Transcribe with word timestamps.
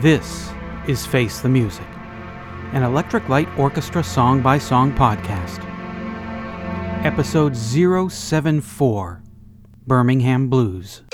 This 0.00 0.50
is 0.86 1.06
Face 1.06 1.40
the 1.40 1.48
Music, 1.48 1.86
an 2.74 2.82
Electric 2.82 3.30
Light 3.30 3.48
Orchestra 3.56 4.04
song 4.04 4.42
by 4.42 4.58
song 4.58 4.92
podcast. 4.92 5.64
Episode 7.02 7.56
074 7.56 9.22
Birmingham 9.86 10.50
Blues. 10.50 11.05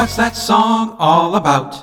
What's 0.00 0.16
that 0.16 0.34
song 0.34 0.96
all 0.98 1.36
about? 1.36 1.78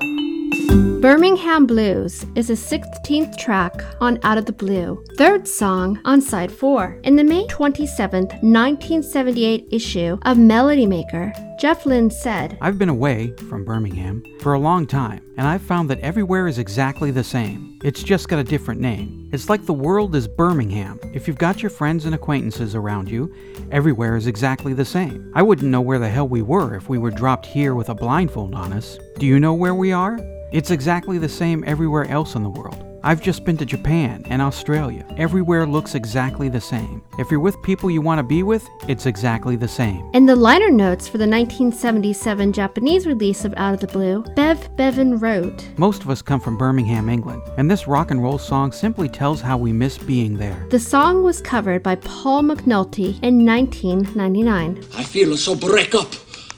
Birmingham 1.02 1.68
Blues 1.68 2.26
is 2.34 2.48
the 2.48 2.56
16th 2.56 3.38
track 3.38 3.84
on 4.02 4.20
Out 4.24 4.40
of 4.40 4.48
the 4.48 4.52
Blue, 4.52 5.04
third 5.16 5.48
song 5.48 6.02
on 6.06 6.20
side 6.20 6.52
4. 6.52 7.00
In 7.04 7.16
the 7.16 7.24
May 7.24 7.46
27, 7.46 8.24
1978 8.24 9.68
issue 9.70 10.18
of 10.24 10.40
Melody 10.40 10.88
Maker, 10.88 11.32
Jeff 11.60 11.86
Lynne 11.86 12.10
said, 12.10 12.58
I've 12.62 12.80
been 12.80 12.90
away 12.90 13.36
from 13.48 13.64
Birmingham 13.64 14.24
for 14.40 14.54
a 14.54 14.60
long 14.60 14.88
time, 14.88 15.22
and 15.38 15.48
I've 15.48 15.62
found 15.62 15.88
that 15.92 16.00
everywhere 16.00 16.48
is 16.48 16.58
exactly 16.58 17.12
the 17.12 17.24
same. 17.24 17.80
It's 17.84 18.02
just 18.02 18.28
got 18.28 18.40
a 18.40 18.44
different 18.44 18.82
name. 18.82 19.30
It's 19.32 19.50
like 19.50 19.68
the 19.68 19.74
world 19.74 20.16
is 20.16 20.28
Birmingham. 20.28 21.00
If 21.14 21.28
you've 21.28 21.38
got 21.38 21.62
your 21.62 21.70
friends 21.70 22.06
and 22.06 22.16
acquaintances 22.16 22.74
around 22.74 23.08
you, 23.08 23.32
everywhere 23.72 24.16
is 24.16 24.26
exactly 24.26 24.74
the 24.74 24.86
same. 24.86 25.32
I 25.36 25.44
wouldn't 25.44 25.70
know 25.70 25.82
where 25.82 26.00
the 26.00 26.10
hell 26.10 26.28
we 26.28 26.42
were 26.42 26.76
if 26.76 26.90
we 26.90 26.98
were 26.98 27.12
dropped 27.12 27.46
here 27.46 27.76
with 27.76 27.90
a 27.90 27.96
blindfold 27.96 28.56
on 28.56 28.74
us. 28.74 28.98
Do 29.20 29.28
you 29.28 29.40
know 29.40 29.54
where 29.54 29.76
we 29.76 29.92
are? 29.92 30.18
It's 30.50 30.72
exactly 30.72 31.18
the 31.18 31.28
same 31.28 31.62
everywhere 31.68 32.06
else 32.06 32.36
in 32.36 32.44
the 32.44 32.50
world. 32.50 32.82
I've 33.04 33.22
just 33.22 33.44
been 33.44 33.58
to 33.58 33.66
Japan 33.66 34.24
and 34.30 34.42
Australia. 34.42 35.06
Everywhere 35.18 35.66
looks 35.66 35.94
exactly 35.94 36.48
the 36.48 36.62
same. 36.62 37.04
If 37.20 37.30
you're 37.30 37.42
with 37.42 37.62
people 37.64 37.92
you 37.92 38.02
want 38.02 38.20
to 38.20 38.24
be 38.24 38.44
with, 38.44 38.66
it's 38.88 39.06
exactly 39.06 39.58
the 39.58 39.68
same. 39.68 40.10
In 40.14 40.26
the 40.26 40.36
liner 40.38 40.72
notes 40.72 41.06
for 41.08 41.18
the 41.18 41.28
1977 41.28 42.54
Japanese 42.54 43.06
release 43.06 43.44
of 43.44 43.54
Out 43.58 43.74
of 43.74 43.82
the 43.82 43.88
Blue, 43.88 44.24
Bev 44.36 44.74
Bevan 44.78 45.20
wrote, 45.20 45.68
Most 45.78 46.02
of 46.04 46.10
us 46.10 46.22
come 46.22 46.40
from 46.40 46.58
Birmingham, 46.58 47.10
England, 47.10 47.44
and 47.58 47.70
this 47.70 47.86
rock 47.86 48.10
and 48.10 48.24
roll 48.24 48.38
song 48.38 48.72
simply 48.72 49.10
tells 49.10 49.42
how 49.42 49.58
we 49.58 49.74
miss 49.74 49.98
being 49.98 50.38
there. 50.38 50.66
The 50.70 50.80
song 50.80 51.24
was 51.24 51.42
covered 51.42 51.84
by 51.84 51.96
Paul 51.96 52.44
McNulty 52.44 53.22
in 53.22 53.46
1999. 53.46 54.84
I 54.96 55.04
feel 55.04 55.36
so 55.36 55.56
break 55.56 55.94
up. 55.94 56.14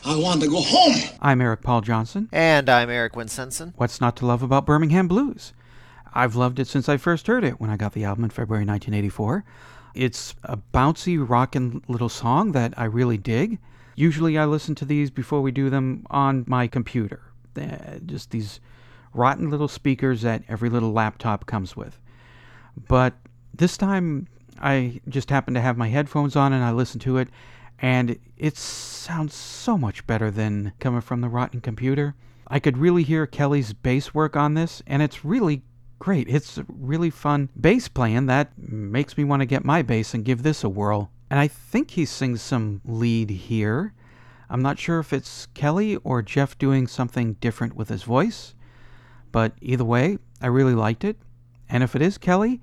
I 0.05 0.15
want 0.15 0.41
to 0.41 0.47
go 0.47 0.61
home. 0.61 0.95
I'm 1.21 1.41
Eric 1.41 1.61
Paul 1.61 1.81
Johnson. 1.81 2.29
And 2.31 2.69
I'm 2.69 2.89
Eric 2.89 3.13
Winsenson. 3.13 3.73
What's 3.75 3.99
not 3.99 4.15
to 4.17 4.25
love 4.25 4.41
about 4.41 4.65
Birmingham 4.65 5.07
Blues? 5.07 5.53
I've 6.13 6.35
loved 6.35 6.59
it 6.59 6.67
since 6.67 6.87
I 6.87 6.97
first 6.97 7.27
heard 7.27 7.43
it 7.43 7.59
when 7.59 7.69
I 7.69 7.77
got 7.77 7.93
the 7.93 8.05
album 8.05 8.23
in 8.23 8.29
February 8.29 8.65
1984. 8.65 9.43
It's 9.93 10.35
a 10.43 10.57
bouncy, 10.73 11.17
rockin' 11.27 11.83
little 11.87 12.09
song 12.09 12.53
that 12.53 12.73
I 12.77 12.85
really 12.85 13.17
dig. 13.17 13.59
Usually 13.95 14.37
I 14.37 14.45
listen 14.45 14.73
to 14.75 14.85
these 14.85 15.11
before 15.11 15.41
we 15.41 15.51
do 15.51 15.69
them 15.69 16.05
on 16.09 16.45
my 16.47 16.67
computer. 16.67 17.21
Uh, 17.57 17.99
just 18.05 18.31
these 18.31 18.61
rotten 19.13 19.49
little 19.49 19.67
speakers 19.67 20.21
that 20.21 20.43
every 20.47 20.69
little 20.69 20.93
laptop 20.93 21.45
comes 21.45 21.75
with. 21.75 21.99
But 22.87 23.15
this 23.53 23.75
time 23.75 24.27
I 24.61 25.01
just 25.09 25.29
happened 25.29 25.55
to 25.55 25.61
have 25.61 25.77
my 25.77 25.89
headphones 25.89 26.35
on 26.35 26.53
and 26.53 26.63
I 26.63 26.71
listened 26.71 27.01
to 27.01 27.17
it, 27.17 27.27
and 27.81 28.19
it 28.37 28.57
sounds 28.57 29.33
so 29.33 29.77
much 29.77 30.05
better 30.05 30.29
than 30.31 30.73
coming 30.79 31.01
from 31.01 31.21
the 31.21 31.29
rotten 31.29 31.61
computer. 31.61 32.15
I 32.47 32.59
could 32.59 32.77
really 32.77 33.03
hear 33.03 33.27
Kelly's 33.27 33.73
bass 33.73 34.13
work 34.13 34.35
on 34.35 34.53
this, 34.53 34.81
and 34.87 35.01
it's 35.01 35.23
really 35.23 35.63
great. 35.99 36.27
It's 36.29 36.59
really 36.67 37.09
fun 37.09 37.49
bass 37.59 37.87
playing 37.87 38.25
that 38.25 38.51
makes 38.57 39.17
me 39.17 39.23
want 39.23 39.41
to 39.41 39.45
get 39.45 39.65
my 39.65 39.81
bass 39.81 40.13
and 40.13 40.25
give 40.25 40.43
this 40.43 40.63
a 40.63 40.69
whirl. 40.69 41.11
And 41.29 41.39
I 41.39 41.47
think 41.47 41.91
he 41.91 42.05
sings 42.05 42.41
some 42.41 42.81
lead 42.83 43.29
here. 43.29 43.93
I'm 44.49 44.63
not 44.63 44.79
sure 44.79 44.99
if 44.99 45.13
it's 45.13 45.45
Kelly 45.53 45.97
or 45.97 46.23
Jeff 46.23 46.57
doing 46.57 46.87
something 46.87 47.33
different 47.33 47.75
with 47.75 47.89
his 47.89 48.03
voice, 48.03 48.55
but 49.31 49.53
either 49.61 49.85
way, 49.85 50.17
I 50.41 50.47
really 50.47 50.73
liked 50.73 51.03
it. 51.03 51.17
And 51.69 51.83
if 51.83 51.95
it 51.95 52.01
is 52.01 52.17
Kelly, 52.17 52.61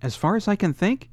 as 0.00 0.16
far 0.16 0.36
as 0.36 0.48
I 0.48 0.56
can 0.56 0.72
think, 0.72 1.10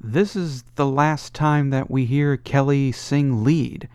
this 0.00 0.36
is 0.36 0.64
the 0.76 0.86
last 0.86 1.34
time 1.34 1.70
that 1.70 1.90
we 1.90 2.04
hear 2.04 2.36
Kelly 2.36 2.92
sing 2.92 3.44
lead. 3.44 3.88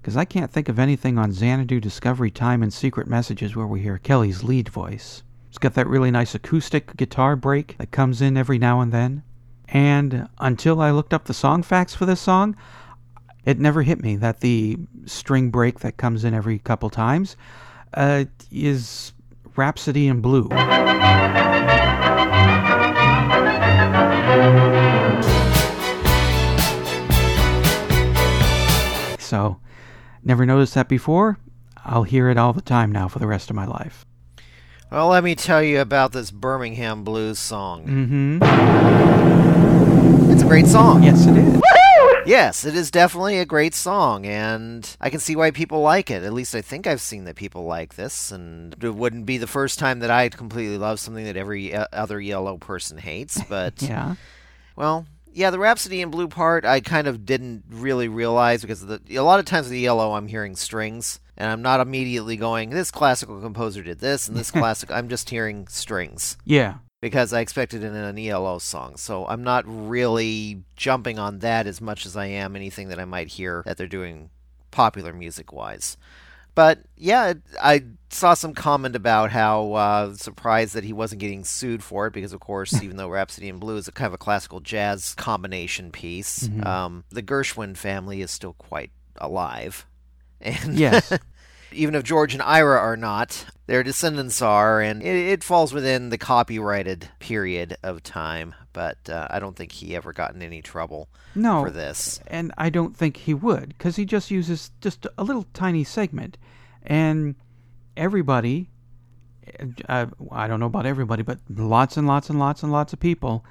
Because 0.00 0.16
I 0.16 0.24
can't 0.24 0.50
think 0.50 0.68
of 0.68 0.78
anything 0.78 1.18
on 1.18 1.32
Xanadu 1.32 1.80
Discovery 1.80 2.30
Time 2.30 2.62
and 2.62 2.72
Secret 2.72 3.08
Messages 3.08 3.56
where 3.56 3.66
we 3.66 3.80
hear 3.80 3.98
Kelly's 3.98 4.44
lead 4.44 4.68
voice. 4.68 5.22
It's 5.48 5.58
got 5.58 5.74
that 5.74 5.88
really 5.88 6.10
nice 6.10 6.34
acoustic 6.34 6.96
guitar 6.96 7.34
break 7.34 7.76
that 7.78 7.90
comes 7.90 8.20
in 8.20 8.36
every 8.36 8.58
now 8.58 8.80
and 8.80 8.92
then. 8.92 9.22
And 9.68 10.28
until 10.38 10.80
I 10.80 10.90
looked 10.90 11.12
up 11.12 11.24
the 11.24 11.34
song 11.34 11.62
facts 11.62 11.94
for 11.94 12.06
this 12.06 12.20
song, 12.20 12.56
it 13.44 13.58
never 13.58 13.82
hit 13.82 14.00
me 14.00 14.16
that 14.16 14.40
the 14.40 14.76
string 15.06 15.50
break 15.50 15.80
that 15.80 15.96
comes 15.96 16.24
in 16.24 16.34
every 16.34 16.58
couple 16.58 16.90
times 16.90 17.36
uh, 17.94 18.26
is 18.50 19.12
Rhapsody 19.56 20.08
in 20.08 20.20
Blue. 20.20 20.48
Never 30.26 30.44
noticed 30.44 30.74
that 30.74 30.88
before. 30.88 31.38
I'll 31.84 32.02
hear 32.02 32.28
it 32.30 32.36
all 32.36 32.52
the 32.52 32.60
time 32.60 32.90
now 32.90 33.06
for 33.06 33.20
the 33.20 33.28
rest 33.28 33.48
of 33.48 33.54
my 33.54 33.64
life. 33.64 34.04
Well, 34.90 35.06
let 35.06 35.22
me 35.22 35.36
tell 35.36 35.62
you 35.62 35.80
about 35.80 36.10
this 36.10 36.32
Birmingham 36.32 37.04
Blues 37.04 37.38
song. 37.38 37.86
Mm-hmm. 37.86 38.42
It's 40.32 40.42
a 40.42 40.46
great 40.46 40.66
song. 40.66 41.04
Yes, 41.04 41.26
it 41.26 41.36
is. 41.36 41.62
Yes, 42.26 42.64
it 42.64 42.74
is 42.74 42.90
definitely 42.90 43.38
a 43.38 43.44
great 43.46 43.72
song, 43.72 44.26
and 44.26 44.96
I 45.00 45.10
can 45.10 45.20
see 45.20 45.36
why 45.36 45.52
people 45.52 45.80
like 45.80 46.10
it. 46.10 46.24
At 46.24 46.32
least 46.32 46.56
I 46.56 46.60
think 46.60 46.88
I've 46.88 47.00
seen 47.00 47.22
that 47.26 47.36
people 47.36 47.66
like 47.66 47.94
this, 47.94 48.32
and 48.32 48.74
it 48.82 48.96
wouldn't 48.96 49.26
be 49.26 49.38
the 49.38 49.46
first 49.46 49.78
time 49.78 50.00
that 50.00 50.10
I 50.10 50.28
completely 50.28 50.76
love 50.76 50.98
something 50.98 51.24
that 51.24 51.36
every 51.36 51.72
other 51.72 52.18
ELO 52.20 52.58
person 52.58 52.98
hates. 52.98 53.40
But 53.48 53.80
Yeah. 53.88 54.16
well, 54.74 55.06
yeah, 55.36 55.50
the 55.50 55.58
Rhapsody 55.58 56.00
in 56.00 56.10
Blue 56.10 56.28
part 56.28 56.64
I 56.64 56.80
kind 56.80 57.06
of 57.06 57.26
didn't 57.26 57.64
really 57.70 58.08
realize 58.08 58.62
because 58.62 58.80
the, 58.80 59.00
a 59.10 59.20
lot 59.20 59.38
of 59.38 59.44
times 59.44 59.66
with 59.66 59.72
the 59.72 59.86
ELO 59.86 60.14
I'm 60.14 60.28
hearing 60.28 60.56
strings, 60.56 61.20
and 61.36 61.50
I'm 61.50 61.60
not 61.62 61.80
immediately 61.80 62.36
going, 62.36 62.70
"This 62.70 62.90
classical 62.90 63.40
composer 63.40 63.82
did 63.82 64.00
this," 64.00 64.28
and 64.28 64.36
this 64.36 64.50
classic. 64.60 64.90
I'm 64.90 65.08
just 65.08 65.28
hearing 65.30 65.68
strings 65.68 66.38
Yeah. 66.44 66.76
because 67.02 67.32
I 67.34 67.40
expected 67.40 67.82
it 67.84 67.88
in 67.88 67.94
an 67.94 68.18
ELO 68.18 68.58
song. 68.58 68.96
So 68.96 69.26
I'm 69.26 69.44
not 69.44 69.64
really 69.66 70.62
jumping 70.74 71.18
on 71.18 71.40
that 71.40 71.66
as 71.66 71.80
much 71.82 72.06
as 72.06 72.16
I 72.16 72.26
am 72.26 72.56
anything 72.56 72.88
that 72.88 72.98
I 72.98 73.04
might 73.04 73.28
hear 73.28 73.62
that 73.66 73.76
they're 73.76 73.86
doing 73.86 74.30
popular 74.70 75.12
music 75.12 75.52
wise. 75.52 75.98
But 76.54 76.78
yeah, 76.96 77.34
I 77.62 77.84
saw 78.16 78.34
some 78.34 78.54
comment 78.54 78.96
about 78.96 79.30
how 79.30 79.72
uh, 79.74 80.14
surprised 80.14 80.74
that 80.74 80.84
he 80.84 80.92
wasn't 80.92 81.20
getting 81.20 81.44
sued 81.44 81.82
for 81.82 82.06
it 82.06 82.12
because, 82.12 82.32
of 82.32 82.40
course, 82.40 82.72
even 82.82 82.96
though 82.96 83.08
Rhapsody 83.08 83.48
in 83.48 83.58
Blue 83.58 83.76
is 83.76 83.88
a 83.88 83.92
kind 83.92 84.06
of 84.08 84.14
a 84.14 84.18
classical 84.18 84.60
jazz 84.60 85.14
combination 85.14 85.90
piece, 85.92 86.48
um, 86.62 87.04
the 87.10 87.22
Gershwin 87.22 87.76
family 87.76 88.20
is 88.22 88.30
still 88.30 88.54
quite 88.54 88.90
alive. 89.16 89.86
And 90.40 90.74
Yes. 90.74 91.12
even 91.72 91.94
if 91.94 92.04
George 92.04 92.34
and 92.34 92.42
Ira 92.42 92.78
are 92.78 92.96
not, 92.96 93.46
their 93.66 93.82
descendants 93.82 94.40
are, 94.42 94.80
and 94.82 95.02
it, 95.02 95.16
it 95.16 95.42
falls 95.44 95.72
within 95.72 96.10
the 96.10 96.18
copyrighted 96.18 97.08
period 97.20 97.76
of 97.82 98.02
time. 98.02 98.54
But 98.74 98.98
uh, 99.08 99.26
I 99.30 99.38
don't 99.38 99.56
think 99.56 99.72
he 99.72 99.96
ever 99.96 100.12
got 100.12 100.34
in 100.34 100.42
any 100.42 100.60
trouble 100.60 101.08
No. 101.34 101.64
for 101.64 101.70
this. 101.70 102.20
And 102.26 102.52
I 102.58 102.68
don't 102.68 102.94
think 102.94 103.16
he 103.16 103.32
would, 103.34 103.68
because 103.70 103.96
he 103.96 104.04
just 104.04 104.30
uses 104.30 104.70
just 104.82 105.06
a 105.16 105.24
little 105.24 105.46
tiny 105.54 105.84
segment. 105.84 106.36
And 106.82 107.34
everybody, 107.96 108.70
uh, 109.88 110.06
I 110.30 110.48
don't 110.48 110.60
know 110.60 110.66
about 110.66 110.86
everybody, 110.86 111.22
but 111.22 111.38
lots 111.48 111.96
and 111.96 112.06
lots 112.06 112.30
and 112.30 112.38
lots 112.38 112.62
and 112.62 112.72
lots 112.72 112.92
of 112.92 113.00
people 113.00 113.44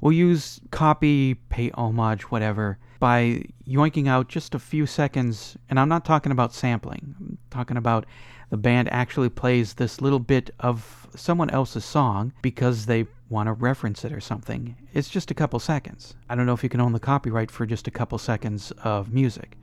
will 0.00 0.12
use 0.12 0.60
copy, 0.70 1.34
pay 1.34 1.70
homage, 1.70 2.30
whatever, 2.30 2.78
by 3.00 3.44
yoinking 3.66 4.08
out 4.08 4.28
just 4.28 4.54
a 4.54 4.58
few 4.58 4.86
seconds. 4.86 5.56
And 5.68 5.78
I'm 5.78 5.88
not 5.88 6.04
talking 6.04 6.32
about 6.32 6.54
sampling, 6.54 7.14
I'm 7.18 7.38
talking 7.50 7.76
about 7.76 8.06
the 8.50 8.56
band 8.56 8.90
actually 8.90 9.28
plays 9.28 9.74
this 9.74 10.00
little 10.00 10.18
bit 10.18 10.50
of 10.60 11.06
someone 11.14 11.50
else's 11.50 11.84
song 11.84 12.32
because 12.40 12.86
they 12.86 13.06
want 13.28 13.46
to 13.46 13.52
reference 13.52 14.04
it 14.04 14.12
or 14.12 14.20
something. 14.20 14.74
It's 14.94 15.10
just 15.10 15.30
a 15.30 15.34
couple 15.34 15.58
seconds. 15.58 16.14
I 16.30 16.34
don't 16.34 16.46
know 16.46 16.54
if 16.54 16.62
you 16.62 16.70
can 16.70 16.80
own 16.80 16.92
the 16.92 17.00
copyright 17.00 17.50
for 17.50 17.66
just 17.66 17.86
a 17.86 17.90
couple 17.90 18.16
seconds 18.16 18.72
of 18.82 19.12
music, 19.12 19.58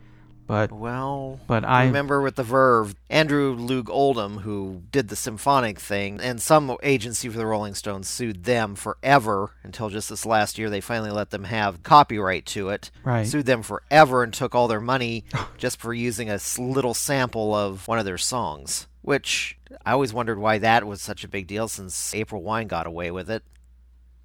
but 0.48 0.72
Well, 0.72 1.40
But 1.48 1.66
I- 1.66 1.86
remember 1.86 2.22
with 2.22 2.36
the 2.36 2.44
Verve, 2.44 2.96
Andrew 3.10 3.56
Loog 3.58 3.90
Oldham, 3.90 4.40
who 4.40 4.84
did 4.92 5.08
the 5.08 5.16
symphonic 5.16 5.80
thing, 5.80 6.20
and 6.22 6.42
some 6.42 6.76
agency 6.84 7.30
for 7.30 7.38
the 7.38 7.46
Rolling 7.46 7.74
Stones 7.76 8.08
sued 8.10 8.44
them 8.44 8.76
forever 8.76 9.52
until 9.64 9.90
just 9.90 10.10
this 10.10 10.26
last 10.26 10.58
year 10.58 10.70
they 10.70 10.82
finally 10.82 11.12
let 11.12 11.30
them 11.32 11.46
have 11.46 11.84
copyright 11.84 12.46
to 12.48 12.70
it. 12.70 12.92
Right. 13.04 13.28
Sued 13.28 13.46
them 13.46 13.64
forever 13.64 14.24
and 14.24 14.34
took 14.34 14.54
all 14.56 14.68
their 14.68 14.82
money 14.82 15.26
just 15.58 15.80
for 15.80 15.94
using 15.94 16.30
a 16.30 16.40
little 16.58 16.94
sample 16.94 17.54
of 17.56 17.88
one 17.88 18.00
of 18.00 18.06
their 18.06 18.18
songs. 18.18 18.88
Which 19.02 19.58
I 19.86 19.92
always 19.92 20.14
wondered 20.14 20.40
why 20.40 20.58
that 20.60 20.86
was 20.88 21.02
such 21.02 21.24
a 21.24 21.28
big 21.28 21.46
deal 21.48 21.68
since 21.68 22.14
April 22.16 22.42
Wine 22.42 22.68
got 22.68 22.88
away 22.88 23.12
with 23.12 23.30
it. 23.30 23.44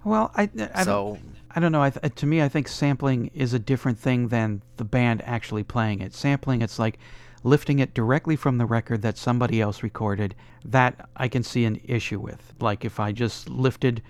Well, 0.03 0.31
I, 0.35 0.49
I 0.73 0.83
So- 0.83 1.17
don't, 1.19 1.35
I 1.53 1.59
don't 1.59 1.71
know. 1.71 1.81
I 1.83 1.89
th- 1.89 2.15
to 2.15 2.25
me, 2.25 2.41
I 2.41 2.47
think 2.49 2.67
sampling 2.67 3.29
is 3.33 3.53
a 3.53 3.59
different 3.59 3.99
thing 3.99 4.29
than 4.29 4.61
the 4.77 4.85
band 4.85 5.21
actually 5.25 5.63
playing 5.63 5.99
it. 6.01 6.13
Sampling, 6.13 6.61
it's 6.61 6.79
like 6.79 6.97
lifting 7.43 7.79
it 7.79 7.93
directly 7.93 8.35
from 8.35 8.57
the 8.57 8.65
record 8.65 9.01
that 9.01 9.17
somebody 9.17 9.59
else 9.61 9.83
recorded. 9.83 10.33
That 10.63 11.09
I 11.17 11.27
can 11.27 11.43
see 11.43 11.65
an 11.65 11.81
issue 11.83 12.19
with. 12.19 12.53
Like 12.59 12.85
if 12.85 12.99
I 12.99 13.11
just 13.11 13.49
lifted 13.49 14.01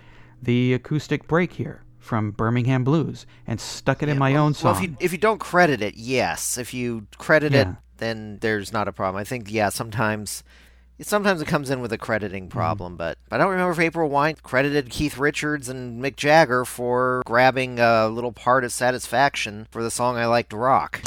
the 0.41 0.73
acoustic 0.73 1.27
break 1.27 1.53
here 1.53 1.83
from 1.97 2.31
Birmingham 2.31 2.83
Blues 2.83 3.25
and 3.47 3.59
stuck 3.59 4.01
it 4.03 4.09
in 4.09 4.17
my 4.17 4.35
own 4.35 4.53
song. 4.53 4.73
Well, 4.73 4.83
if 4.83 4.89
you 4.89 4.97
if 4.99 5.11
you 5.11 5.17
don't 5.17 5.39
credit 5.39 5.81
it, 5.81 5.95
yes. 5.95 6.57
If 6.57 6.73
you 6.73 7.07
credit 7.17 7.53
it, 7.55 7.67
then 7.97 8.37
there's 8.41 8.71
not 8.73 8.87
a 8.87 8.91
problem. 8.91 9.19
I 9.19 9.23
think 9.23 9.51
yeah, 9.51 9.69
sometimes 9.69 10.43
sometimes 11.01 11.41
it 11.41 11.47
comes 11.47 11.69
in 11.69 11.81
with 11.81 11.91
a 11.93 11.97
crediting 11.97 12.43
Mm-hmm. 12.43 12.57
problem, 12.57 12.95
but 12.95 13.17
but 13.29 13.39
I 13.39 13.43
don't 13.43 13.51
remember 13.51 13.71
if 13.71 13.79
April 13.79 14.09
Wine 14.09 14.35
credited 14.43 14.89
Keith 14.89 15.17
Richards 15.17 15.69
and 15.69 16.03
Mick 16.03 16.15
Jagger 16.15 16.65
for 16.65 17.21
grabbing 17.25 17.79
a 17.79 18.07
little 18.07 18.31
part 18.31 18.63
of 18.63 18.71
Satisfaction 18.71 19.67
for 19.71 19.83
the 19.83 19.91
song 19.91 20.17
I 20.17 20.25
Like 20.25 20.49
to 20.49 20.57
Rock. 20.57 21.01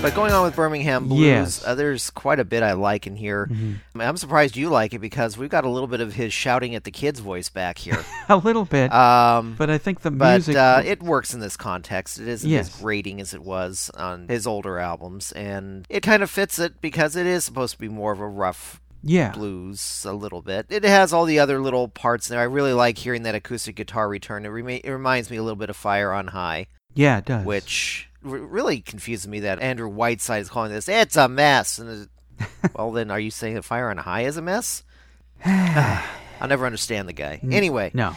But 0.00 0.14
going 0.14 0.32
on 0.32 0.44
with 0.44 0.54
Birmingham 0.54 1.08
Blues, 1.08 1.20
Yes. 1.26 1.64
uh, 1.66 1.74
there's 1.74 2.08
quite 2.10 2.38
a 2.38 2.44
bit 2.44 2.62
I 2.62 2.74
like 2.74 3.08
in 3.08 3.16
here. 3.16 3.48
Mm-hmm. 3.50 4.00
I'm 4.00 4.16
surprised 4.16 4.56
you 4.56 4.68
like 4.68 4.94
it 4.94 5.00
because 5.00 5.36
we've 5.36 5.50
got 5.50 5.64
a 5.64 5.68
little 5.68 5.88
bit 5.88 6.00
of 6.00 6.14
his 6.14 6.32
shouting 6.32 6.76
at 6.76 6.84
the 6.84 6.92
kids 6.92 7.18
voice 7.18 7.48
back 7.48 7.78
here. 7.78 8.04
a 8.28 8.36
little 8.36 8.64
bit, 8.64 8.92
um, 8.92 9.56
but 9.58 9.70
I 9.70 9.76
think 9.76 10.02
the 10.02 10.12
but 10.12 10.34
music. 10.34 10.54
uh, 10.54 10.82
it 10.86 11.02
works 11.02 11.34
in 11.34 11.40
this 11.40 11.56
context. 11.56 12.20
It 12.20 12.28
isn't 12.28 12.48
Yes. 12.48 12.68
as 12.72 12.80
grating 12.80 13.20
as 13.20 13.34
it 13.34 13.42
was 13.42 13.90
on 13.96 14.28
his 14.28 14.46
older 14.46 14.78
albums, 14.78 15.32
and 15.32 15.84
it 15.90 16.04
kind 16.04 16.22
of 16.22 16.30
fits 16.30 16.60
it 16.60 16.80
because 16.80 17.16
it 17.16 17.26
is 17.26 17.44
supposed 17.44 17.74
to 17.74 17.78
be 17.80 17.88
more 17.88 18.12
of 18.12 18.20
a 18.20 18.28
rough 18.28 18.80
yeah, 19.02 19.32
blues 19.32 20.04
a 20.08 20.12
little 20.12 20.42
bit. 20.42 20.66
It 20.70 20.84
has 20.84 21.12
all 21.12 21.24
the 21.24 21.40
other 21.40 21.60
little 21.60 21.88
parts 21.88 22.30
in 22.30 22.34
there. 22.34 22.40
I 22.40 22.44
really 22.46 22.72
like 22.72 22.98
hearing 22.98 23.24
that 23.24 23.34
acoustic 23.34 23.74
guitar 23.74 24.08
return. 24.08 24.46
It, 24.46 24.50
it 24.84 24.90
reminds 24.92 25.28
me 25.28 25.38
a 25.38 25.42
little 25.42 25.56
bit 25.56 25.70
of 25.70 25.76
Fire 25.76 26.12
on 26.12 26.28
High, 26.28 26.68
yeah, 26.94 27.18
it 27.18 27.24
does. 27.24 27.44
which 27.44 28.07
really 28.22 28.80
confuses 28.80 29.28
me 29.28 29.40
that 29.40 29.60
Andrew 29.60 29.88
Whiteside 29.88 30.42
is 30.42 30.48
calling 30.48 30.72
this 30.72 30.88
"It's 30.88 31.16
a 31.16 31.28
mess." 31.28 31.78
And 31.78 32.08
well, 32.74 32.92
then 32.92 33.10
are 33.10 33.20
you 33.20 33.30
saying 33.30 33.54
that 33.54 33.64
Fire 33.64 33.90
on 33.90 33.98
High 33.98 34.22
is 34.22 34.36
a 34.36 34.42
mess? 34.42 34.82
I'll 35.44 36.48
never 36.48 36.66
understand 36.66 37.08
the 37.08 37.12
guy. 37.12 37.40
Anyway, 37.50 37.90
no. 37.94 38.16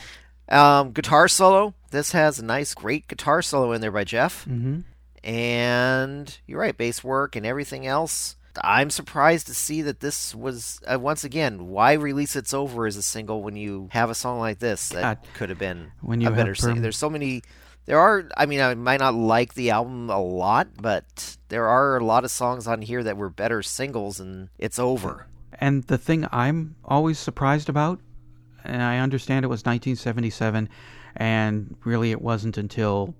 um, 0.49 0.91
guitar 0.91 1.27
solo. 1.27 1.73
This 1.91 2.11
has 2.11 2.39
a 2.39 2.45
nice, 2.45 2.73
great 2.73 3.07
guitar 3.07 3.41
solo 3.41 3.71
in 3.73 3.81
there 3.81 3.91
by 3.91 4.03
Jeff. 4.03 4.45
Mm-hmm. 4.45 4.81
And 5.23 6.37
you're 6.47 6.59
right, 6.59 6.75
bass 6.77 7.03
work 7.03 7.35
and 7.35 7.45
everything 7.45 7.85
else. 7.85 8.35
I'm 8.61 8.89
surprised 8.89 9.47
to 9.47 9.53
see 9.53 9.81
that 9.83 10.01
this 10.01 10.35
was 10.35 10.81
uh, 10.85 10.99
once 10.99 11.23
again 11.23 11.67
why 11.67 11.93
release 11.93 12.35
"It's 12.35 12.53
Over" 12.53 12.85
as 12.85 12.97
a 12.97 13.01
single 13.01 13.43
when 13.43 13.55
you 13.55 13.87
have 13.91 14.09
a 14.09 14.15
song 14.15 14.39
like 14.39 14.59
this 14.59 14.89
that 14.89 15.25
could 15.35 15.49
have 15.49 15.59
been 15.59 15.91
When 16.01 16.19
you 16.19 16.27
a 16.27 16.31
better. 16.31 16.53
Perm- 16.55 16.81
There's 16.81 16.97
so 16.97 17.09
many. 17.09 17.43
There 17.85 17.99
are. 17.99 18.29
I 18.37 18.45
mean, 18.45 18.61
I 18.61 18.73
might 18.75 18.99
not 18.99 19.15
like 19.15 19.53
the 19.53 19.71
album 19.71 20.09
a 20.09 20.21
lot, 20.21 20.69
but 20.81 21.37
there 21.49 21.67
are 21.67 21.97
a 21.97 22.05
lot 22.05 22.23
of 22.23 22.31
songs 22.31 22.67
on 22.67 22.81
here 22.81 23.03
that 23.03 23.17
were 23.17 23.29
better 23.29 23.61
singles, 23.63 24.19
and 24.19 24.49
"It's 24.57 24.79
Over." 24.79 25.27
And 25.53 25.83
the 25.83 25.97
thing 25.97 26.27
I'm 26.31 26.75
always 26.85 27.19
surprised 27.19 27.69
about, 27.69 27.99
and 28.63 28.81
I 28.81 28.99
understand 28.99 29.45
it 29.45 29.49
was 29.49 29.65
1977, 29.65 30.69
and 31.15 31.75
really 31.83 32.11
it 32.11 32.21
wasn't 32.21 32.57
until 32.57 33.15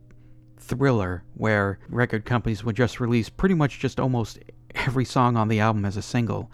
Thriller 0.58 1.24
where 1.34 1.80
record 1.90 2.24
companies 2.24 2.64
would 2.64 2.76
just 2.76 3.00
release 3.00 3.30
pretty 3.30 3.56
much 3.56 3.80
just 3.80 4.00
almost 4.00 4.40
every 4.76 5.06
song 5.06 5.36
on 5.36 5.48
the 5.48 5.60
album 5.60 5.86
as 5.86 5.98
a 5.98 6.02
single. 6.02 6.50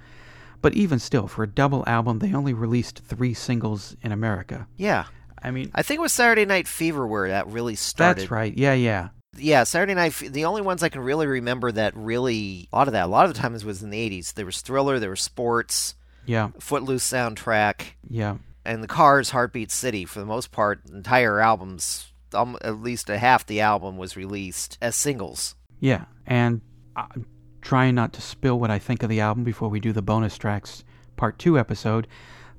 But 0.62 0.74
even 0.74 0.98
still, 0.98 1.28
for 1.28 1.44
a 1.44 1.48
double 1.48 1.84
album, 1.86 2.20
they 2.20 2.34
only 2.34 2.54
released 2.54 3.04
three 3.06 3.34
singles 3.34 3.96
in 4.02 4.12
America. 4.12 4.68
Yeah, 4.76 5.06
I 5.42 5.52
mean, 5.52 5.72
I 5.76 5.84
think 5.84 6.00
it 6.00 6.02
was 6.02 6.12
Saturday 6.14 6.46
Night 6.46 6.68
Fever 6.68 7.06
where 7.08 7.30
that 7.30 7.48
really 7.48 7.76
started. 7.76 8.22
that's 8.22 8.32
right. 8.32 8.56
Yeah, 8.58 8.74
yeah. 8.74 9.10
yeah, 9.38 9.64
Saturday 9.64 9.94
Night. 9.94 10.14
The 10.14 10.46
only 10.46 10.62
ones 10.62 10.84
I 10.84 10.90
can 10.90 11.02
really 11.02 11.28
remember 11.28 11.72
that 11.72 11.96
really 11.96 12.68
a 12.72 12.76
lot 12.78 12.88
of 12.88 12.94
that. 12.94 13.06
A 13.06 13.08
lot 13.08 13.26
of 13.28 13.34
the 13.34 13.40
times 13.40 13.64
was 13.64 13.84
in 13.84 13.90
the 13.90 14.10
'80s. 14.10 14.34
There 14.34 14.46
was 14.46 14.62
Thriller, 14.62 15.00
there 15.00 15.10
was 15.12 15.22
Sports, 15.22 15.96
Yeah, 16.26 16.50
Footloose 16.60 17.08
soundtrack, 17.10 17.82
yeah. 18.10 18.38
and 18.66 18.84
the 18.84 18.88
Cars, 18.88 19.30
Heartbeat 19.30 19.72
City. 19.72 20.06
For 20.06 20.20
the 20.20 20.26
most 20.26 20.52
part, 20.52 20.82
entire 20.92 21.40
albums, 21.40 22.12
um, 22.34 22.58
at 22.62 22.82
least 22.82 23.10
a 23.10 23.18
half 23.18 23.46
the 23.46 23.62
album 23.62 23.98
was 23.98 24.16
released 24.18 24.78
as 24.82 24.96
singles. 24.96 25.56
Yeah, 25.80 26.06
and 26.26 26.62
I'm 26.96 27.28
trying 27.62 27.94
not 27.96 28.14
to 28.14 28.22
spill 28.22 28.60
what 28.60 28.72
I 28.72 28.80
think 28.80 29.04
of 29.04 29.10
the 29.10 29.20
album 29.22 29.44
before 29.44 29.70
we 29.70 29.80
do 29.80 29.94
the 29.94 30.02
bonus 30.02 30.38
tracks 30.38 30.84
part 31.16 31.38
two 31.38 31.58
episode, 31.60 32.08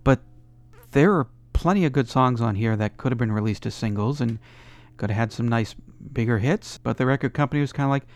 but 0.04 0.20
there 0.92 1.12
are 1.14 1.26
plenty 1.58 1.84
of 1.84 1.90
good 1.92 2.08
songs 2.08 2.40
on 2.40 2.54
here 2.54 2.76
that 2.76 2.96
could 2.98 3.10
have 3.10 3.18
been 3.18 3.32
released 3.32 3.66
as 3.66 3.74
singles 3.74 4.20
and 4.20 4.38
could 4.96 5.10
have 5.10 5.16
had 5.16 5.32
some 5.32 5.48
nice 5.48 5.74
bigger 6.12 6.38
hits, 6.38 6.78
but 6.78 6.98
the 6.98 7.04
record 7.04 7.34
company 7.34 7.60
was 7.60 7.72
kind 7.72 7.86
of 7.86 7.90
like, 7.90 8.06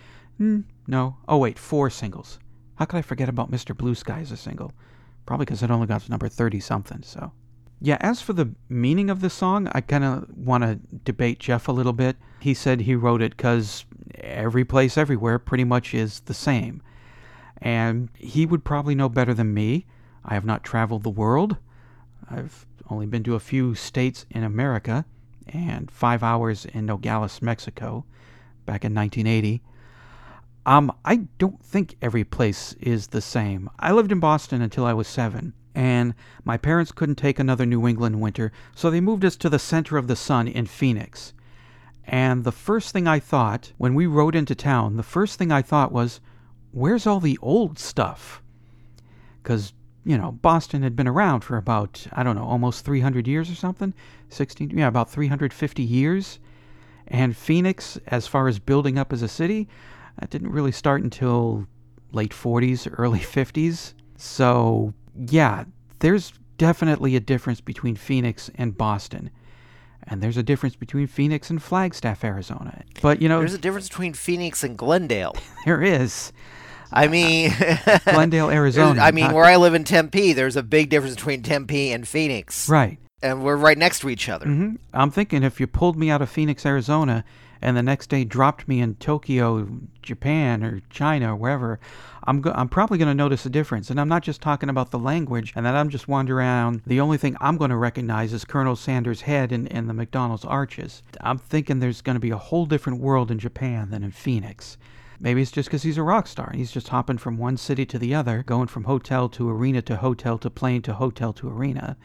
mm, 0.41 0.63
no. 0.87 1.17
Oh, 1.27 1.39
wait, 1.39 1.59
four 1.59 1.91
singles. 1.91 2.39
How 2.77 2.85
could 2.85 2.99
I 2.99 3.03
forget 3.03 3.29
about 3.29 3.51
Mr. 3.51 3.77
Blue 3.77 3.97
Sky 3.97 4.21
as 4.21 4.31
a 4.31 4.37
single? 4.37 4.71
Probably 5.27 5.45
because 5.45 5.61
it 5.61 5.73
only 5.73 5.89
got 5.89 6.03
to 6.03 6.11
number 6.11 6.29
30 6.29 6.61
something, 6.61 7.03
so. 7.03 7.33
Yeah, 7.81 7.97
as 7.99 8.23
for 8.23 8.33
the 8.33 8.55
meaning 8.69 9.11
of 9.11 9.21
the 9.21 9.29
song, 9.29 9.69
I 9.73 9.81
kind 9.81 10.05
of 10.05 10.29
want 10.37 10.63
to 10.63 10.79
debate 11.05 11.41
Jeff 11.41 11.67
a 11.67 11.73
little 11.73 11.93
bit. 11.93 12.17
He 12.39 12.55
said 12.55 12.83
he 12.83 12.95
wrote 12.95 13.23
it 13.23 13.37
because 13.37 13.87
every 14.21 14.65
place 14.65 14.97
everywhere 14.97 15.41
pretty 15.41 15.65
much 15.65 15.95
is 15.95 16.21
the 16.21 16.35
same. 16.35 16.81
And 17.61 18.09
he 18.15 18.47
would 18.47 18.63
probably 18.63 18.95
know 18.95 19.09
better 19.09 19.35
than 19.35 19.53
me. 19.53 19.87
I 20.25 20.35
have 20.35 20.45
not 20.45 20.63
traveled 20.63 21.03
the 21.03 21.11
world. 21.11 21.57
I've 22.33 22.65
only 22.89 23.05
been 23.05 23.25
to 23.25 23.35
a 23.35 23.41
few 23.41 23.75
states 23.75 24.25
in 24.31 24.43
America 24.43 25.05
and 25.47 25.91
five 25.91 26.23
hours 26.23 26.65
in 26.65 26.87
Nogales, 26.87 27.43
Mexico, 27.43 28.07
back 28.65 28.87
in 28.87 28.95
1980. 28.95 29.61
Um, 30.65 30.93
I 31.05 31.27
don't 31.37 31.63
think 31.63 31.97
every 32.01 32.25
place 32.25 32.73
is 32.81 33.09
the 33.09 33.21
same. 33.21 33.69
I 33.79 33.93
lived 33.93 34.13
in 34.13 34.21
Boston 34.21 34.63
until 34.63 34.87
I 34.87 34.95
was 34.95 35.09
seven, 35.09 35.53
and 35.75 36.15
my 36.43 36.57
parents 36.57 36.91
couldn't 36.91 37.17
take 37.17 37.39
another 37.39 37.67
New 37.67 37.87
England 37.87 38.21
winter, 38.21 38.51
so 38.75 38.91
they 38.91 39.01
moved 39.01 39.27
us 39.27 39.37
to 39.37 39.51
the 39.51 39.59
center 39.59 39.99
of 39.99 40.07
the 40.07 40.17
sun 40.17 40.49
in 40.49 40.65
Phoenix. 40.65 41.35
And 42.05 42.45
the 42.45 42.53
first 42.53 42.95
thing 42.95 43.07
I 43.07 43.19
thought, 43.19 43.73
when 43.77 43.95
we 43.95 44.07
rode 44.07 44.35
into 44.35 44.55
town, 44.55 44.97
the 44.97 45.03
first 45.03 45.39
thing 45.39 45.53
I 45.53 45.61
thought 45.61 45.93
was, 45.93 46.21
where's 46.71 47.07
all 47.07 47.21
the 47.21 47.39
old 47.43 47.79
stuff? 47.79 48.43
Because, 49.43 49.75
you 50.05 50.19
know, 50.19 50.33
Boston 50.33 50.83
had 50.83 50.97
been 50.97 51.09
around 51.09 51.43
for 51.43 51.57
about, 51.57 52.07
I 52.13 52.23
don't 52.23 52.37
know, 52.37 52.45
almost 52.45 52.85
300 52.85 53.29
years 53.29 53.51
or 53.51 53.55
something? 53.55 53.95
16, 54.31 54.77
yeah, 54.77 54.89
about 54.89 55.11
350 55.11 55.83
years. 55.83 56.39
And 57.07 57.37
Phoenix, 57.37 57.99
as 58.07 58.27
far 58.27 58.49
as 58.49 58.59
building 58.59 58.99
up 58.99 59.13
as 59.13 59.23
a 59.23 59.29
city, 59.29 59.69
that 60.19 60.31
didn't 60.31 60.51
really 60.51 60.73
start 60.73 61.03
until 61.03 61.67
late 62.13 62.33
40s, 62.33 62.93
early 62.99 63.21
50s. 63.21 63.95
So, 64.17 64.95
yeah, 65.17 65.65
there's 66.01 66.33
definitely 66.59 67.17
a 67.17 67.21
difference 67.21 67.61
between 67.61 67.97
Phoenix 67.97 68.51
and 68.55 68.77
Boston. 68.77 69.31
And 70.05 70.21
there's 70.21 70.37
a 70.37 70.43
difference 70.43 70.75
between 70.75 71.07
Phoenix 71.07 71.49
and 71.49 71.63
Flagstaff, 71.63 72.25
Arizona. 72.25 72.83
But, 73.01 73.23
you 73.23 73.29
know, 73.29 73.39
There's 73.39 73.55
a 73.55 73.59
difference 73.59 73.89
between 73.89 74.15
Phoenix 74.15 74.65
and 74.65 74.77
Glendale. 74.77 75.37
there 75.65 75.83
is. 75.83 76.33
I 76.93 77.09
mean, 77.09 77.53
Glendale, 78.05 78.51
Arizona. 78.61 79.01
I 79.01 79.11
mean, 79.13 79.33
where 79.33 79.45
I 79.45 79.57
live 79.57 79.75
in 79.75 79.85
Tempe, 79.85 80.33
there's 80.33 80.57
a 80.57 80.63
big 80.63 80.89
difference 80.91 81.15
between 81.17 81.43
Tempe 81.43 81.93
and 81.93 82.07
Phoenix, 82.07 82.69
Right. 82.69 82.99
and 83.23 83.43
we're 83.43 83.57
right 83.57 83.79
next 83.79 84.01
to 84.01 84.09
each 84.11 84.29
other. 84.29 84.47
hmm 84.47 84.75
I'm 84.93 85.11
thinking 85.11 85.43
if 85.43 85.61
you 85.61 85.67
pulled 85.67 85.97
me 85.97 86.11
out 86.11 86.23
of 86.23 86.29
Phoenix, 86.31 86.67
Arizona, 86.67 87.25
and 87.65 87.77
the 87.77 87.83
next 87.83 88.09
day 88.09 88.25
dropped 88.25 88.67
me 88.67 88.81
in 88.81 88.97
Tokyo, 88.97 89.69
Japan, 90.03 90.65
or 90.65 90.81
China, 90.91 91.33
or 91.33 91.37
wherever, 91.37 91.79
I'm, 92.25 92.41
go- 92.41 92.53
I'm 92.57 92.69
probably 92.69 92.99
going 92.99 93.09
to 93.09 93.15
notice 93.15 93.47
a 93.47 93.51
difference. 93.51 93.89
And 93.89 94.01
I'm 94.01 94.09
not 94.09 94.25
just 94.25 94.41
talking 94.41 94.69
about 94.69 94.91
the 94.91 94.99
language 94.99 95.53
and 95.55 95.65
that 95.65 95.77
I'm 95.77 95.89
just 95.89 96.09
wandering 96.09 96.39
around. 96.39 96.83
The 96.87 96.99
only 97.01 97.19
thing 97.19 97.37
I'm 97.41 97.57
going 97.57 97.71
to 97.71 97.77
recognize 97.77 98.33
is 98.33 98.45
Colonel 98.45 98.75
Sanders' 98.75 99.21
head 99.23 99.53
and, 99.53 99.71
and 99.73 99.89
the 99.89 99.95
McDonald's 99.95 100.45
arches. 100.45 101.03
I'm 101.21 101.39
thinking 101.39 101.79
there's 101.79 102.01
going 102.03 102.17
to 102.17 102.21
be 102.21 102.31
a 102.31 102.37
whole 102.37 102.67
different 102.67 103.01
world 103.01 103.31
in 103.31 103.39
Japan 103.39 103.91
than 103.91 104.03
in 104.03 104.11
Phoenix. 104.11 104.77
Maybe 105.23 105.41
it's 105.41 105.53
just 105.53 105.69
because 105.69 105.85
he's 105.85 105.99
a 105.99 106.03
rock 106.03 106.27
star 106.27 106.49
and 106.49 106.57
he's 106.59 106.73
just 106.73 106.89
hopping 106.89 107.17
from 107.17 107.39
one 107.39 107.57
city 107.57 107.87
to 107.87 107.99
the 107.99 108.13
other, 108.13 108.43
going 108.43 108.67
from 108.67 108.85
hotel 108.85 109.29
to 109.31 109.49
arena 109.49 109.81
to 109.83 109.97
hotel 109.97 110.37
to 110.39 110.51
plane 110.51 110.83
to 110.83 110.95
hotel 110.95 111.33
to 111.35 111.49
arena. 111.49 111.97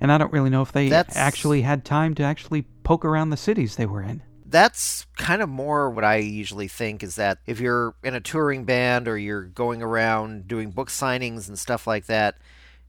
And 0.00 0.10
I 0.10 0.18
don't 0.18 0.32
really 0.32 0.50
know 0.50 0.62
if 0.62 0.72
they 0.72 0.88
That's- 0.88 1.16
actually 1.16 1.62
had 1.62 1.84
time 1.84 2.14
to 2.16 2.24
actually 2.24 2.62
poke 2.82 3.04
around 3.04 3.30
the 3.30 3.36
cities 3.36 3.76
they 3.76 3.86
were 3.86 4.02
in. 4.02 4.22
that's 4.48 5.06
kind 5.16 5.42
of 5.42 5.48
more 5.48 5.90
what 5.90 6.04
I 6.04 6.16
usually 6.16 6.68
think 6.68 7.02
is 7.02 7.16
that 7.16 7.38
if 7.46 7.58
you're 7.58 7.94
in 8.04 8.14
a 8.14 8.20
touring 8.20 8.64
band 8.64 9.08
or 9.08 9.18
you're 9.18 9.42
going 9.44 9.82
around 9.82 10.46
doing 10.46 10.70
book 10.70 10.88
signings 10.88 11.48
and 11.48 11.58
stuff 11.58 11.84
like 11.86 12.06
that, 12.06 12.36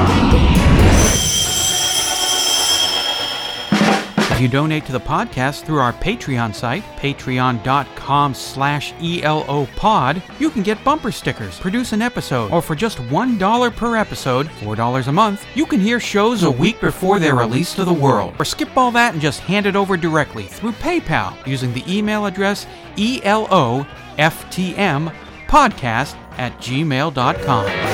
If 4.39 4.43
you 4.43 4.47
donate 4.47 4.85
to 4.85 4.93
the 4.93 5.01
podcast 5.01 5.65
through 5.65 5.79
our 5.79 5.91
Patreon 5.91 6.55
site, 6.55 6.83
patreon.com 6.95 8.33
slash 8.33 8.93
elopod, 8.93 10.23
you 10.39 10.49
can 10.49 10.63
get 10.63 10.81
bumper 10.85 11.11
stickers, 11.11 11.59
produce 11.59 11.91
an 11.91 12.01
episode, 12.01 12.49
or 12.49 12.61
for 12.61 12.73
just 12.73 12.99
$1 12.99 13.75
per 13.75 13.97
episode, 13.97 14.47
$4 14.47 15.07
a 15.07 15.11
month, 15.11 15.45
you 15.55 15.65
can 15.65 15.81
hear 15.81 15.99
shows 15.99 16.43
a 16.43 16.51
week 16.51 16.79
before 16.79 17.19
they're 17.19 17.35
released 17.35 17.75
to 17.75 17.83
the 17.83 17.91
world. 17.91 18.33
Or 18.39 18.45
skip 18.45 18.77
all 18.77 18.91
that 18.91 19.11
and 19.11 19.21
just 19.21 19.41
hand 19.41 19.65
it 19.65 19.75
over 19.75 19.97
directly 19.97 20.45
through 20.45 20.71
PayPal 20.71 21.35
using 21.45 21.73
the 21.73 21.83
email 21.93 22.25
address 22.25 22.65
E 22.95 23.19
eloftmpodcast 23.19 26.15
at 26.37 26.57
gmail.com. 26.59 27.88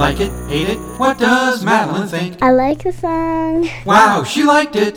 Like 0.00 0.18
it? 0.18 0.32
Hate 0.48 0.70
it? 0.70 0.78
What 0.96 1.18
does 1.18 1.62
Madeline 1.62 2.08
think? 2.08 2.42
I 2.42 2.52
like 2.52 2.84
the 2.84 2.90
song. 2.90 3.68
Wow, 3.84 4.24
she 4.24 4.44
liked 4.44 4.74
it! 4.74 4.96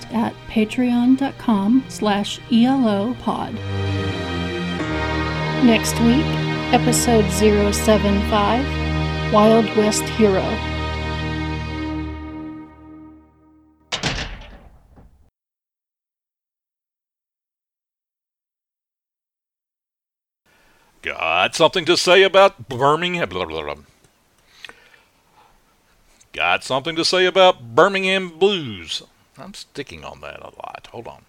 podcast 0.01 0.13
at 0.13 0.33
patreon.com 0.47 1.83
slash 1.89 2.39
elopod. 2.51 3.53
Next 5.65 5.99
week, 6.01 6.25
episode 6.73 7.29
075, 7.31 9.33
Wild 9.33 9.65
West 9.77 10.03
Hero. 10.03 10.41
Got 21.03 21.55
something 21.55 21.83
to 21.85 21.97
say 21.97 22.21
about 22.21 22.69
Birmingham? 22.69 23.27
Blah, 23.27 23.45
blah, 23.45 23.63
blah. 23.63 23.75
Got 26.33 26.63
something 26.63 26.95
to 26.95 27.03
say 27.03 27.25
about 27.25 27.75
Birmingham 27.75 28.37
Blues? 28.37 29.01
I'm 29.37 29.53
sticking 29.53 30.03
on 30.03 30.21
that 30.21 30.39
a 30.39 30.45
lot. 30.55 30.87
Hold 30.91 31.07
on. 31.07 31.25